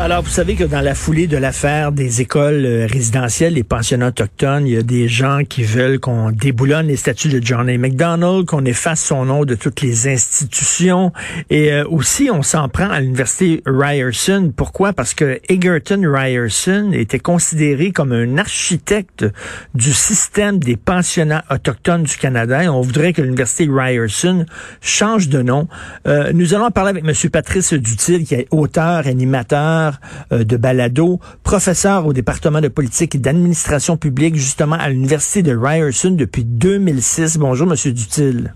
[0.00, 4.06] Alors, vous savez que dans la foulée de l'affaire des écoles euh, résidentielles, les pensionnats
[4.08, 7.76] autochtones, il y a des gens qui veulent qu'on déboulonne les statuts de John A.
[7.76, 11.12] MacDonald, qu'on efface son nom de toutes les institutions.
[11.50, 14.52] Et euh, aussi, on s'en prend à l'université Ryerson.
[14.56, 14.92] Pourquoi?
[14.92, 19.26] Parce que Egerton Ryerson était considéré comme un architecte
[19.74, 22.62] du système des pensionnats autochtones du Canada.
[22.62, 24.46] Et on voudrait que l'université Ryerson
[24.80, 25.66] change de nom.
[26.06, 27.30] Euh, nous allons parler avec M.
[27.32, 29.87] Patrice Dutil, qui est auteur, animateur,
[30.32, 35.56] euh, de balado, professeur au département de politique et d'administration publique, justement à l'université de
[35.56, 37.38] Ryerson depuis 2006.
[37.38, 38.52] Bonjour, Monsieur Dutil.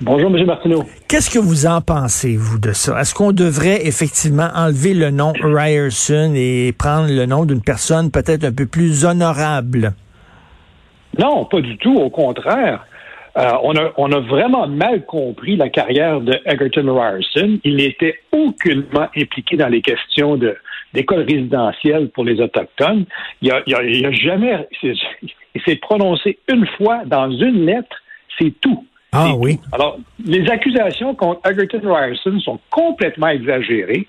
[0.00, 0.44] Bonjour, M.
[0.46, 0.84] Martineau.
[1.06, 3.00] Qu'est-ce que vous en pensez, vous, de ça?
[3.00, 8.44] Est-ce qu'on devrait effectivement enlever le nom Ryerson et prendre le nom d'une personne peut-être
[8.44, 9.92] un peu plus honorable?
[11.18, 11.94] Non, pas du tout.
[11.94, 12.84] Au contraire.
[13.36, 17.58] Euh, on, a, on a vraiment mal compris la carrière de Egerton Ryerson.
[17.64, 20.56] Il n'était aucunement impliqué dans les questions de
[20.92, 23.06] d'école résidentielle pour les Autochtones.
[23.40, 24.68] Il a, il a, il a jamais...
[24.82, 27.96] Il s'est prononcé une fois dans une lettre,
[28.38, 28.84] c'est tout.
[29.12, 29.58] Ah oui.
[29.72, 34.06] Alors, les accusations contre Egerton Ryerson sont complètement exagérées.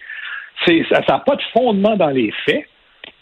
[0.66, 2.66] C'est, ça n'a pas de fondement dans les faits.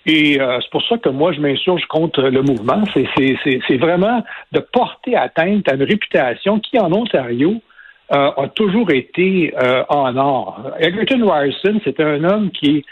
[0.06, 2.84] Et euh, c'est pour ça que moi, je m'insurge contre le mouvement.
[2.96, 7.62] C'est vraiment de porter atteinte à une réputation qui, en Ontario,
[8.14, 10.72] euh, a toujours été euh, en or.
[10.80, 12.84] Egerton Ryerson, c'est un homme qui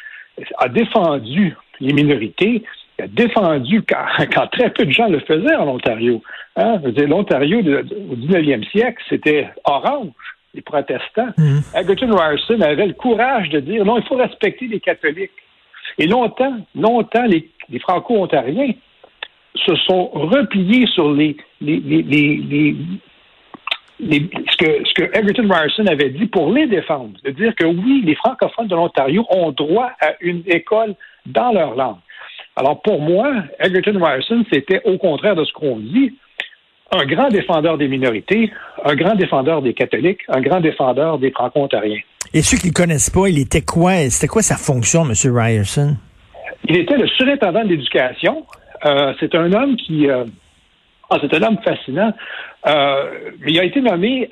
[0.58, 2.64] a défendu les minorités,
[2.98, 6.22] il a défendu quand, quand, très peu de gens le faisaient en Ontario.
[6.56, 6.80] Hein?
[7.08, 10.14] L'Ontario au 19e siècle, c'était orange,
[10.54, 11.30] les protestants.
[11.38, 11.60] Mm.
[11.76, 15.32] Egerton Ryerson avait le courage de dire non, il faut respecter les catholiques.
[16.00, 18.72] Et longtemps, longtemps, les, Franco-Ontariens
[19.53, 21.33] se sont repliés sur ce,
[24.58, 28.68] que, que Egerton Ryerson avait dit pour les défendre, de dire que oui, les francophones
[28.68, 31.97] de l'Ontario ont droit à une école dans leur langue.
[32.56, 36.16] Alors pour moi, Egerton Ryerson, c'était au contraire de ce qu'on dit,
[36.91, 38.51] un grand défendeur des minorités,
[38.84, 42.01] un grand défendeur des catholiques, un grand défendeur des franco-ontariens.
[42.34, 43.94] Et ceux qui ne le connaissent pas, il était quoi?
[44.09, 45.13] C'était quoi sa fonction, M.
[45.35, 45.97] Ryerson?
[46.67, 48.45] Il était le surintendant de l'éducation.
[48.85, 50.07] Euh, c'est un homme qui...
[50.09, 50.25] Euh,
[51.09, 52.13] ah, c'est un homme fascinant.
[52.68, 54.29] Euh, il a été nommé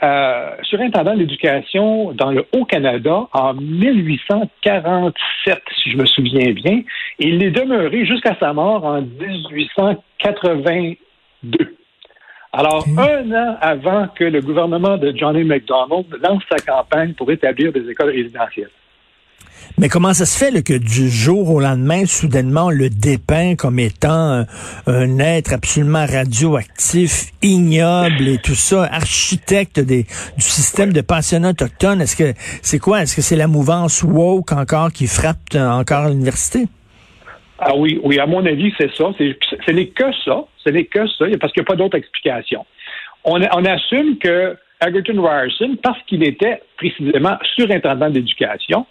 [0.61, 6.83] surintendant de l'éducation dans le Haut-Canada en 1847, si je me souviens bien.
[7.19, 11.77] Et il est demeuré jusqu'à sa mort en 1882.
[12.53, 17.71] Alors, un an avant que le gouvernement de Johnny MacDonald lance sa campagne pour établir
[17.71, 18.71] des écoles résidentielles.
[19.79, 23.55] Mais comment ça se fait là, que du jour au lendemain, soudainement, on le dépeint
[23.55, 24.45] comme étant un,
[24.87, 32.01] un, être absolument radioactif, ignoble et tout ça, architecte des, du système de pensionnats autochtones?
[32.01, 33.03] Est-ce que c'est quoi?
[33.03, 36.67] Est-ce que c'est la mouvance woke encore qui frappe encore l'université?
[37.59, 39.11] Ah oui, oui, à mon avis, c'est ça.
[39.17, 40.45] Ce n'est que ça.
[40.57, 42.65] Ce n'est que ça, parce qu'il n'y a pas d'autre explication.
[43.23, 48.85] On, on assume que Egerton Ryerson, parce qu'il était précisément surintendant d'éducation,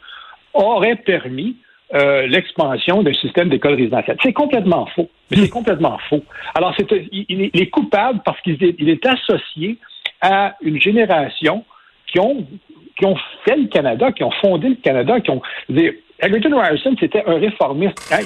[0.53, 1.57] aurait permis
[1.95, 4.17] euh, l'expansion d'un système d'école résidentielle.
[4.23, 5.09] C'est complètement faux.
[5.31, 6.23] Mais c'est complètement faux.
[6.55, 9.79] Alors, c'est, il, il, est coupable parce qu'il est, il est associé
[10.21, 11.65] à une génération
[12.09, 12.45] qui ont,
[12.99, 15.43] qui ont fait le Canada, qui ont fondé le Canada, qui ont.
[16.21, 18.13] Egerton Ryerson, c'était un réformiste.
[18.13, 18.21] Hein?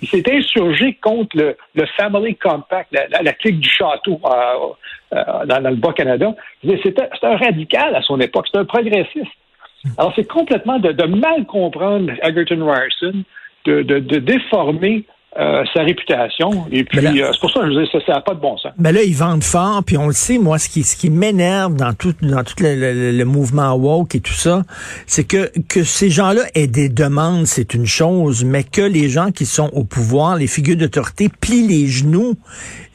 [0.00, 5.70] Il, s'est insurgé contre le, le, Family Compact, la, clique du château euh, euh, dans,
[5.70, 6.34] le Bas-Canada.
[6.82, 9.32] C'était un radical à son époque, c'était un progressiste.
[9.98, 13.24] Alors, c'est complètement de, mal comprendre Egerton Ryerson,
[13.64, 15.04] de, de déformer
[15.38, 16.66] euh, sa réputation.
[16.70, 18.72] Et puis, euh, c'est pour ça que je dis ça, n'a pas de bon sens.
[18.78, 21.74] Mais là, ils vendent fort, puis on le sait, moi, ce qui, ce qui m'énerve
[21.74, 24.62] dans tout, dans tout le, le, le, mouvement woke et tout ça,
[25.06, 29.30] c'est que, que ces gens-là aient des demandes, c'est une chose, mais que les gens
[29.30, 32.34] qui sont au pouvoir, les figures d'autorité, plient les genoux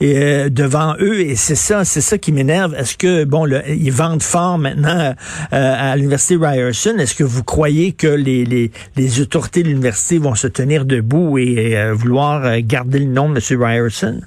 [0.03, 2.75] euh, devant eux, et c'est ça, c'est ça qui m'énerve.
[2.75, 5.13] Est-ce que, bon, le, ils vendent fort maintenant euh,
[5.51, 10.35] à l'université Ryerson, est-ce que vous croyez que les, les, les autorités de l'université vont
[10.35, 11.95] se tenir debout et euh,
[12.35, 13.63] vouloir garder le nom de M.
[13.63, 14.21] Ryerson?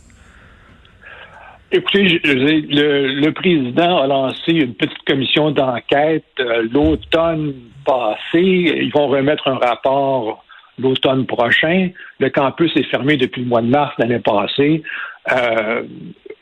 [1.73, 7.55] Écoutez, le, président a lancé une petite commission d'enquête euh, l'automne
[7.85, 8.41] passé.
[8.43, 10.45] Ils vont remettre un rapport
[10.79, 11.91] l'automne prochain.
[12.19, 14.83] Le campus est fermé depuis le mois de mars l'année passée.
[15.31, 15.83] Euh,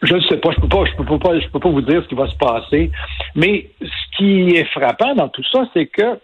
[0.02, 2.08] je ne sais pas, je peux pas, je peux pas, peux pas vous dire ce
[2.08, 2.90] qui va se passer.
[3.34, 6.18] Mais ce qui est frappant dans tout ça, c'est que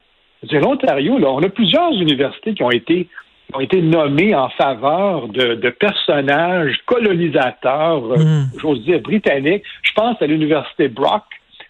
[0.52, 3.08] l'Ontario, on a plusieurs universités qui ont été
[3.54, 8.50] ont été nommés en faveur de, personnages colonisateurs, mm.
[8.60, 9.64] j'ose dire britanniques.
[9.82, 11.24] Je pense à l'université Brock,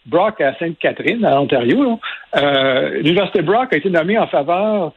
[0.06, 2.00] Brock à Sainte-Catherine, à Ontario.
[2.36, 4.92] Euh, l'université Brock a été nommée en faveur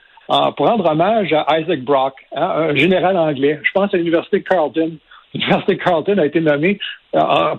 [0.58, 3.60] pour rendre hommage à Isaac Brock, hein, un général anglais.
[3.64, 4.92] Je pense à l'université Carleton.
[5.34, 6.80] L'université Carleton a été nommée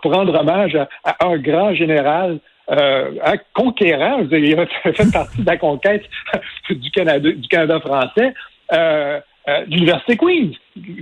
[0.02, 2.38] pour rendre hommage à, un grand général
[2.70, 3.10] euh,
[3.54, 4.20] conquérant.
[4.30, 6.04] Il a fait partie de la conquête
[6.70, 8.34] du Canada, du Canada français.
[8.72, 10.56] Euh, euh, l'université Queen's.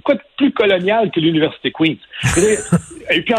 [0.05, 1.99] Quoi de plus colonial que l'université Queen's?
[3.11, 3.35] et puis,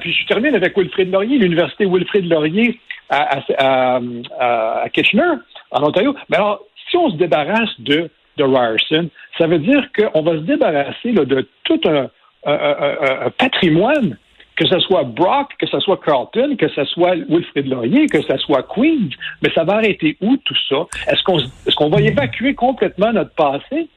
[0.00, 2.80] puis, je termine avec Wilfrid Laurier, l'université Wilfrid Laurier
[3.10, 4.00] à, à,
[4.40, 5.34] à, Kitchener,
[5.70, 6.14] en Ontario.
[6.30, 8.08] Mais alors, si on se débarrasse de,
[8.38, 12.08] de Ryerson, ça veut dire qu'on va se débarrasser de tout un,
[12.46, 14.16] un, patrimoine
[14.56, 18.36] que ce soit Brock, que ce soit Carlton, que ce soit Wilfrid Laurier, que ce
[18.38, 19.10] soit Queens,
[19.42, 20.86] mais ça va arrêter où tout ça?
[21.08, 23.88] Est-ce qu'on est qu'on va évacuer complètement notre passé?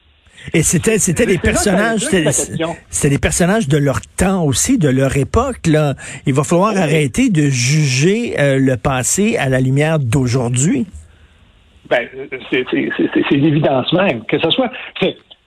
[0.54, 2.00] Et c'était c'était des personnages
[2.88, 5.94] c'était des personnages de leur temps aussi, de leur époque là.
[6.26, 10.86] Il va falloir arrêter de juger euh, le passé à la lumière d'aujourd'hui.
[11.88, 12.08] Ben
[12.50, 14.70] c'est l'évidence même que ce soit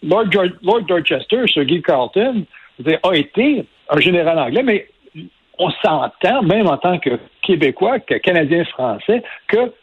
[0.04, 0.26] Lord,
[0.62, 2.46] Lord Dorchester, Sir Guy Carlton,
[3.04, 4.88] a été un général anglais, mais
[5.60, 9.74] on s'entend, même en tant que Québécois, que Canadien français, que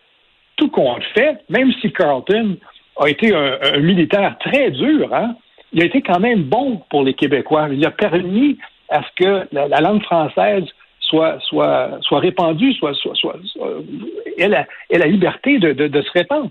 [0.56, 2.56] tout compte fait, même si Carlton
[3.00, 5.34] a été un, militaire très dur, hein,
[5.72, 7.68] il a été quand même bon pour les Québécois.
[7.70, 8.58] Il a permis
[8.88, 10.64] à ce que la, langue française
[11.00, 11.38] soit,
[12.10, 13.36] répandue, soit, soit, soit,
[14.36, 16.50] ait, la, liberté de, de, se répandre,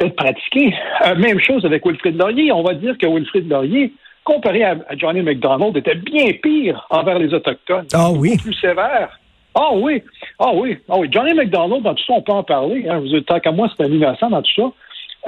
[0.00, 0.74] d'être pratiquée.
[1.06, 2.52] Euh, même chose avec Wilfrid Laurier.
[2.52, 3.92] On va dire que Wilfrid Laurier
[4.24, 7.86] comparé à, Johnny McDonald, était bien pire envers les Autochtones.
[7.92, 8.36] Ah oui.
[8.38, 9.18] Plus sévère.
[9.54, 10.02] Ah oui.
[10.38, 10.78] Ah oui.
[10.88, 11.08] Ah oui.
[11.10, 12.86] Johnny McDonald, dans tout ça, on peut en parler.
[12.88, 13.00] Hein.
[13.00, 14.72] Vous êtes, tant qu'à moi, c'est un innocent dans tout ça.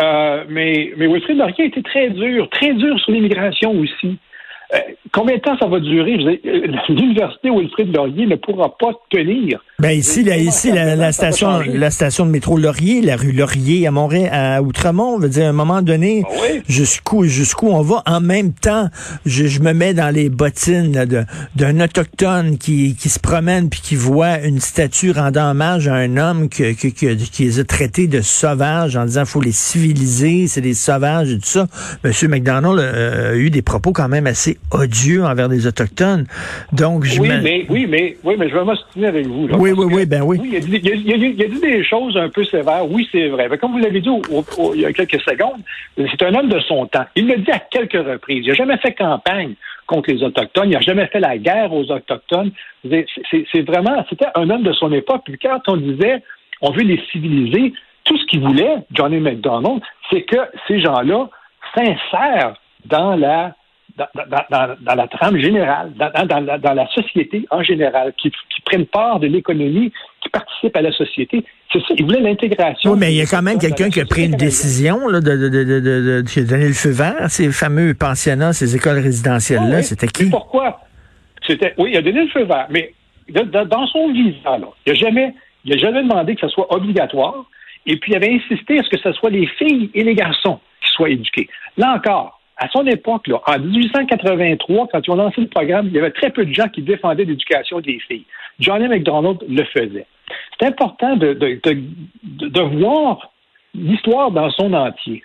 [0.01, 4.19] Euh, mais, mais Wilfrid Laurier a été très dur, très dur sur l'immigration aussi.
[4.75, 4.79] Euh,
[5.13, 6.15] combien de temps ça va durer?
[6.15, 9.63] Euh, l'université Wilfrid Laurier ne pourra pas tenir.
[9.81, 14.31] Ben ici, ici la, station, la station de métro Laurier, la rue Laurier à Montréal,
[14.33, 18.01] à Outremont, veut dire à un moment donné, ah jusqu'où jusqu'où on va?
[18.07, 18.89] En même temps,
[19.27, 20.93] je, me mets dans les bottines
[21.57, 26.19] d'un autochtone qui, qui se promène puis qui voit une statue rendant hommage à un
[26.19, 30.61] homme que, que, qui les a traités de sauvages en disant faut les civiliser, c'est
[30.61, 31.67] des sauvages et tout ça.
[32.05, 36.27] Monsieur McDonald euh, a eu des propos quand même assez odieux envers les autochtones.
[36.73, 39.49] Donc je oui, mais oui, mais oui, mais je vais m'ostiner avec vous.
[39.64, 40.41] Oui, oui, oui, ben oui.
[40.45, 42.91] il, a dit, il, a dit, des choses un peu sévères.
[42.91, 43.49] Oui, c'est vrai.
[43.49, 44.09] Mais comme vous l'avez dit
[44.75, 45.61] il y a quelques secondes,
[45.97, 47.05] c'est un homme de son temps.
[47.17, 48.45] Il l'a dit à quelques reprises.
[48.45, 49.55] Il n'a jamais fait campagne
[49.87, 50.71] contre les Autochtones.
[50.71, 52.53] Il n'a jamais fait la guerre aux Autochtones.
[52.83, 55.23] C'est vraiment, c'était un homme de son époque.
[55.25, 56.23] Puis quand on disait,
[56.61, 57.73] on veut les civiliser,
[58.05, 59.81] tout ce qu'il voulait, Johnny McDonald,
[60.11, 60.37] c'est que
[60.69, 61.29] ces gens-là
[61.75, 63.55] s'insèrent dans la
[63.97, 68.33] dans, la trame générale, dans, la, société en général, qui,
[68.65, 69.93] prennent part de l'économie,
[70.23, 71.45] qui participent à la société.
[71.73, 72.93] C'est ça, ils voulaient l'intégration.
[72.93, 75.37] Oui, mais il y a quand même quelqu'un qui a pris une décision là, de,
[75.37, 79.83] de, de, de, donner le feu vert, ces fameux pensionnats, ces écoles résidentielles-là.
[79.83, 80.31] C'était qui?
[80.31, 80.81] Pourquoi?
[81.47, 82.95] C'était, oui, il a donné le feu vert, mais
[83.29, 87.45] dans son visa, là, il n'a jamais, il a jamais demandé que ce soit obligatoire,
[87.87, 90.59] et puis il avait insisté à ce que ce soit les filles et les garçons
[90.83, 91.49] qui soient éduqués.
[91.77, 95.93] Là encore, à son époque, là, en 1883, quand ils ont lancé le programme, il
[95.93, 98.25] y avait très peu de gens qui défendaient l'éducation des filles.
[98.59, 100.07] Johnny McDonald le faisait.
[100.59, 101.61] C'est important de, de,
[102.23, 103.31] de, voir
[103.75, 105.23] l'histoire dans son entier.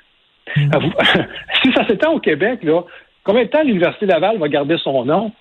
[0.53, 0.69] Hmm.
[1.63, 2.81] si ça s'étend au Québec, là,
[3.24, 5.31] combien de temps l'Université Laval va garder son nom?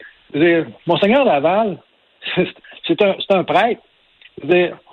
[0.86, 1.78] Monseigneur Laval,
[2.86, 3.80] c'est un, un prêtre.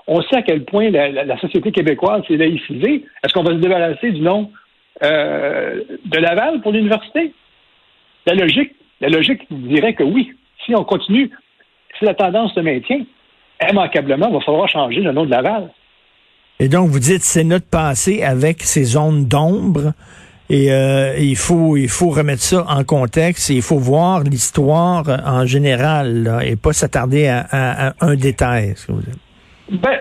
[0.08, 3.06] on sait à quel point la, la société québécoise s'est laïcisée.
[3.24, 4.50] Est-ce qu'on va se débarrasser du nom
[5.04, 7.34] euh, de Laval pour l'université?
[8.26, 8.72] La logique,
[9.02, 10.32] la logique dirait que oui.
[10.66, 11.30] Si on continue,
[12.00, 13.06] si la tendance se maintient,
[13.70, 15.70] immanquablement, il va falloir changer le nom de Laval.
[16.60, 19.94] Et donc, vous dites, c'est notre passé avec ces zones d'ombre.
[20.50, 25.04] Et euh, il faut il faut remettre ça en contexte et il faut voir l'histoire
[25.26, 28.76] en général et pas s'attarder à, un détail.
[28.88, 29.25] vous dites?
[29.70, 30.00] Ben,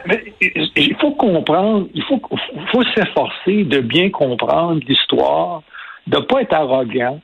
[0.76, 2.20] il faut comprendre, il faut,
[2.70, 5.62] faut s'efforcer de bien comprendre l'histoire,
[6.06, 7.20] de ne pas être arrogant,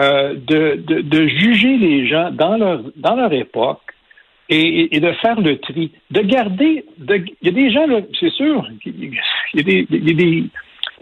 [0.00, 3.82] euh, de, de, de, juger les gens dans leur, dans leur époque
[4.48, 5.90] et, et de faire le tri.
[6.10, 6.84] De garder.
[6.98, 7.86] De, il y a des gens,
[8.20, 9.14] c'est sûr, il
[9.54, 10.44] y a des, y a des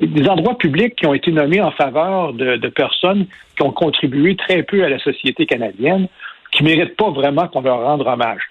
[0.01, 3.27] des endroits publics qui ont été nommés en faveur de, de, personnes
[3.57, 6.09] qui ont contribué très peu à la société canadienne,
[6.51, 8.43] qui ne méritent pas vraiment qu'on leur rende hommage.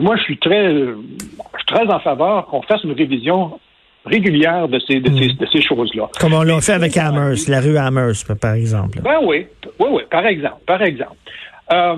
[0.00, 0.72] Puis moi, je suis très,
[1.66, 3.60] très en faveur qu'on fasse une révision
[4.06, 6.08] régulière de ces, de ces, de ces choses-là.
[6.18, 8.98] Comme on l'a fait avec Amherst, la rue Amherst, par exemple.
[9.02, 9.46] Ben oui,
[9.78, 11.16] oui, oui, par exemple, par exemple.
[11.70, 11.96] Euh,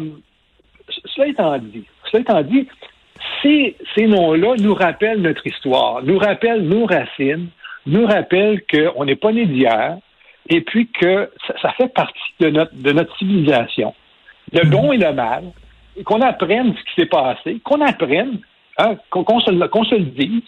[1.14, 2.66] cela étant dit, cela étant dit,
[3.40, 7.50] ces, ces noms-là nous rappellent notre histoire, nous rappellent nos racines,
[7.86, 9.96] nous rappellent qu'on n'est pas né d'hier,
[10.48, 13.94] et puis que ça, ça, fait partie de notre, de notre civilisation,
[14.52, 15.44] le bon et le mal,
[16.04, 18.38] qu'on apprenne ce qui s'est passé, qu'on apprenne,
[18.78, 20.42] hein, qu'on qu se, le dise,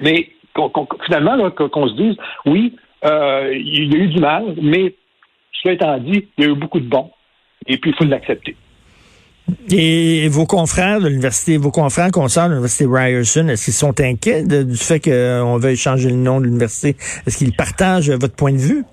[0.00, 0.62] mais qu
[1.04, 2.74] finalement, qu'on se dise, oui,
[3.04, 4.94] euh, il y a eu du mal, mais
[5.52, 7.10] cela étant dit, il y a eu beaucoup de bon,
[7.66, 8.56] et puis il faut l'accepter.
[9.70, 14.42] Et vos confrères de l'université, vos confrères concerts de l'université Ryerson, est-ce qu'ils sont inquiets
[14.42, 16.96] du fait qu'on veuille changer le nom de l'université?
[17.26, 18.84] Est-ce qu'ils partagent votre point de vue?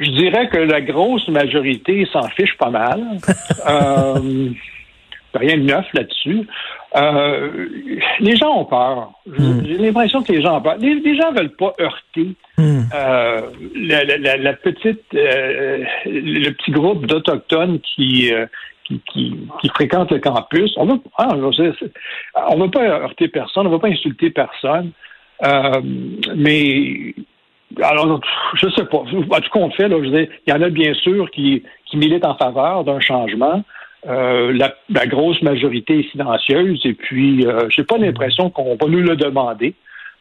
[0.00, 3.18] Je dirais que la grosse majorité s'en fiche pas mal.
[3.68, 4.50] euh,
[5.34, 6.46] rien de neuf là-dessus.
[6.96, 7.68] Euh,
[8.20, 9.12] les gens ont peur.
[9.26, 9.66] Mm.
[9.66, 10.76] J'ai l'impression que les gens ont peur.
[10.78, 12.80] Les, les gens veulent pas heurter mm.
[12.94, 13.40] euh,
[13.76, 18.46] la, la, la, petite, euh, le petit groupe d'autochtones qui, euh,
[18.84, 20.72] qui, qui, qui, fréquentent le campus.
[20.76, 24.92] On veut, ah, on veut pas heurter personne, on veut pas insulter personne.
[25.44, 25.80] Euh,
[26.34, 27.14] mais
[27.82, 28.20] alors,
[28.54, 28.98] je sais pas.
[28.98, 31.96] En tout compte fait, là, je dis, il y en a bien sûr qui, qui
[31.96, 33.62] militent en faveur d'un changement.
[34.06, 38.86] Euh, la, la, grosse majorité est silencieuse et puis euh, j'ai pas l'impression qu'on va
[38.86, 39.74] nous le demander.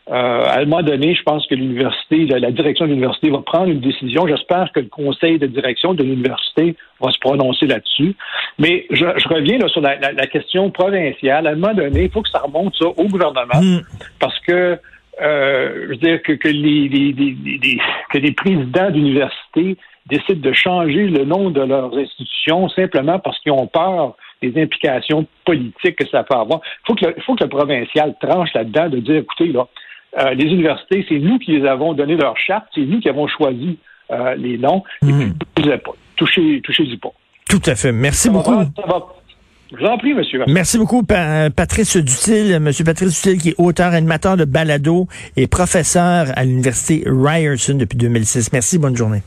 [0.09, 3.39] Euh, à un moment donné, je pense que l'université, la, la, direction de l'université va
[3.39, 4.25] prendre une décision.
[4.25, 8.15] J'espère que le conseil de direction de l'université va se prononcer là-dessus.
[8.57, 11.45] Mais je, je reviens là, sur la, la, question provinciale.
[11.45, 13.81] À un moment donné, il faut que ça remonte ça au gouvernement mm.
[14.19, 14.79] parce que
[15.21, 17.79] euh, je veux dire que, que les, les, les,
[18.11, 23.51] que les présidents d'université décident de changer le nom de leurs institutions simplement parce qu'ils
[23.51, 26.61] ont peur des implications politiques que ça peut avoir.
[26.63, 29.67] Il faut que le, faut que le provincial tranche là-dedans de dire, écoutez, là,
[30.19, 33.27] euh, les universités, c'est nous qui les avons donné leur charte, c'est nous qui avons
[33.27, 33.77] choisi
[34.11, 35.33] euh, les noms, et mmh.
[35.55, 35.91] puis, pas.
[36.15, 37.11] Touchez, touchez-y pas.
[37.49, 37.91] Tout à fait.
[37.91, 38.55] Merci ça beaucoup.
[38.55, 39.05] Va, ça va.
[39.71, 40.43] Je vous en prie, monsieur.
[40.47, 42.57] Merci beaucoup, pa Patrice Dutil.
[42.59, 47.97] Monsieur Patrice Dutil, qui est auteur, animateur de balado et professeur à l'Université Ryerson depuis
[47.97, 48.53] 2006.
[48.53, 49.21] Merci, bonne journée.